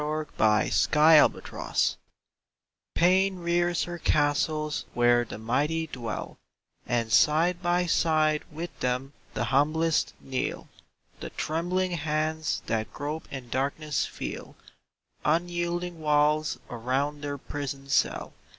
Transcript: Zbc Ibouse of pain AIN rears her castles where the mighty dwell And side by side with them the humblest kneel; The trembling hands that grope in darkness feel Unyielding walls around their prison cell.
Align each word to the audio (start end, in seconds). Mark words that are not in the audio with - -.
Zbc 0.03 0.87
Ibouse 0.95 1.67
of 1.93 1.97
pain 2.95 3.33
AIN 3.37 3.43
rears 3.43 3.83
her 3.83 3.99
castles 3.99 4.85
where 4.95 5.23
the 5.23 5.37
mighty 5.37 5.85
dwell 5.85 6.39
And 6.87 7.11
side 7.11 7.61
by 7.61 7.85
side 7.85 8.43
with 8.51 8.79
them 8.79 9.13
the 9.35 9.43
humblest 9.43 10.15
kneel; 10.19 10.67
The 11.19 11.29
trembling 11.29 11.91
hands 11.91 12.63
that 12.65 12.91
grope 12.91 13.27
in 13.31 13.49
darkness 13.51 14.07
feel 14.07 14.55
Unyielding 15.23 15.99
walls 15.99 16.57
around 16.67 17.21
their 17.21 17.37
prison 17.37 17.87
cell. 17.87 18.33